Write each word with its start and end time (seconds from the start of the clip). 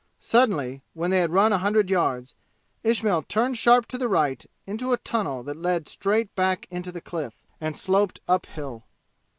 Suddenly 0.17 0.81
when 0.95 1.11
they 1.11 1.19
had 1.19 1.29
run 1.29 1.53
a 1.53 1.59
hundred 1.59 1.91
yards, 1.91 2.33
Ismail 2.83 3.21
turned 3.21 3.59
sharp 3.59 3.85
to 3.89 3.99
the 3.99 4.07
right 4.07 4.43
into 4.65 4.93
a 4.93 4.97
tunnel 4.97 5.43
that 5.43 5.57
led 5.57 5.87
straight 5.87 6.33
back 6.33 6.65
into 6.71 6.91
the 6.91 7.01
cliff 7.01 7.35
and 7.59 7.77
sloped 7.77 8.19
uphill. 8.27 8.85